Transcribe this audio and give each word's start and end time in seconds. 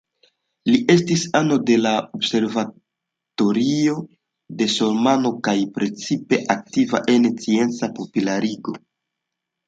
Li 0.73 0.77
estis 0.91 1.23
ano 1.39 1.55
de 1.69 1.73
la 1.81 1.89
Observatorio 2.19 3.93
de 4.61 4.67
Sormano 4.75 5.31
kaj 5.49 5.55
precipe 5.75 6.39
aktiva 6.55 7.03
en 7.17 7.29
scienca 7.35 7.91
popularigo. 8.01 8.75